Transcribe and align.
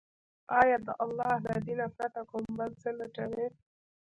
آيا 0.59 0.77
د 0.87 0.89
الله 1.03 1.33
له 1.45 1.53
دين 1.65 1.79
پرته 1.97 2.21
كوم 2.29 2.45
بل 2.57 2.71
څه 2.81 2.89
لټوي، 2.97 3.45